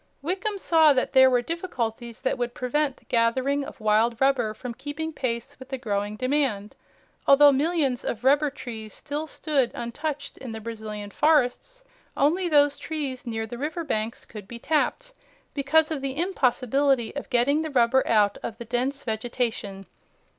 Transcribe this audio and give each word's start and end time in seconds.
Wickham 0.23 0.57
saw 0.57 0.93
that 0.93 1.13
there 1.13 1.29
were 1.29 1.43
difficulties 1.43 2.21
that 2.21 2.35
would 2.39 2.55
prevent 2.55 2.97
the 2.97 3.05
gathering 3.05 3.63
of 3.63 3.79
wild 3.79 4.19
rubber 4.19 4.51
from 4.55 4.73
keeping 4.73 5.13
pace 5.13 5.55
with 5.59 5.69
the 5.69 5.77
growing 5.77 6.15
demand. 6.15 6.73
Although 7.27 7.51
millions 7.51 8.03
of 8.03 8.23
rubber 8.23 8.49
trees 8.49 8.95
still 8.95 9.27
stood 9.27 9.69
untouched 9.75 10.39
in 10.39 10.53
the 10.53 10.59
Brazilian 10.59 11.11
forests, 11.11 11.83
only 12.17 12.49
those 12.49 12.79
trees 12.79 13.27
near 13.27 13.45
the 13.45 13.59
river 13.59 13.83
banks 13.83 14.25
could 14.25 14.47
be 14.47 14.57
tapped 14.57 15.13
because 15.53 15.91
of 15.91 16.01
the 16.01 16.17
impossibility 16.19 17.15
of 17.15 17.29
getting 17.29 17.61
the 17.61 17.69
rubber 17.69 18.01
out 18.07 18.39
of 18.41 18.57
the 18.57 18.65
dense 18.65 19.03
vegetation. 19.03 19.85